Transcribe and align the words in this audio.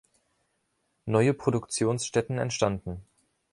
Neue 1.05 1.35
Produktionsstätten 1.35 2.39
entstanden. 2.39 3.05